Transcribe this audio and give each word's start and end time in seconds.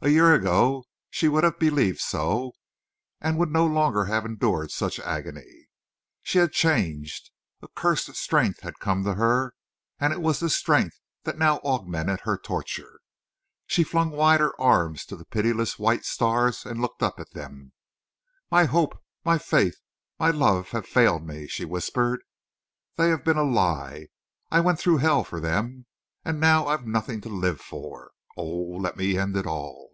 A 0.00 0.10
year 0.10 0.32
ago 0.32 0.84
she 1.10 1.26
would 1.26 1.42
have 1.42 1.58
believed 1.58 1.98
so, 1.98 2.52
and 3.20 3.36
would 3.36 3.50
no 3.50 3.66
longer 3.66 4.04
have 4.04 4.24
endured 4.24 4.70
such 4.70 5.00
agony. 5.00 5.66
She 6.22 6.38
had 6.38 6.52
changed. 6.52 7.32
A 7.62 7.66
cursed 7.66 8.14
strength 8.14 8.60
had 8.60 8.78
come 8.78 9.02
to 9.02 9.14
her, 9.14 9.54
and 9.98 10.12
it 10.12 10.20
was 10.20 10.38
this 10.38 10.54
strength 10.54 11.00
that 11.24 11.36
now 11.36 11.58
augmented 11.64 12.20
her 12.20 12.38
torture. 12.38 13.00
She 13.66 13.82
flung 13.82 14.10
wide 14.10 14.38
her 14.38 14.52
arms 14.60 15.04
to 15.06 15.16
the 15.16 15.24
pitiless 15.24 15.80
white 15.80 16.04
stars 16.04 16.64
and 16.64 16.80
looked 16.80 17.02
up 17.02 17.18
at 17.18 17.32
them. 17.32 17.72
"My 18.52 18.66
hope, 18.66 19.02
my 19.24 19.36
faith, 19.36 19.80
my 20.16 20.30
love 20.30 20.68
have 20.68 20.86
failed 20.86 21.26
me," 21.26 21.48
she 21.48 21.64
whispered. 21.64 22.22
"They 22.94 23.08
have 23.08 23.24
been 23.24 23.36
a 23.36 23.42
lie. 23.42 24.06
I 24.48 24.60
went 24.60 24.78
through 24.78 24.98
hell 24.98 25.24
for 25.24 25.40
them. 25.40 25.86
And 26.24 26.38
now 26.38 26.68
I've 26.68 26.86
nothing 26.86 27.20
to 27.22 27.28
live 27.28 27.60
for.... 27.60 28.12
Oh, 28.36 28.76
let 28.80 28.96
me 28.96 29.18
end 29.18 29.36
it 29.36 29.44
all!" 29.44 29.88